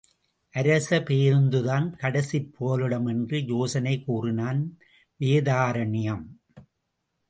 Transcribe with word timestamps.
அரசு 0.49 0.99
பேருந்துதான் 0.99 1.89
கடைசிப் 1.97 2.53
புகலிடம் 2.53 3.05
என்று 3.05 3.45
யோசனை 3.45 4.03
கூறினான் 4.03 4.77
வேதாரண்யம். 5.19 6.25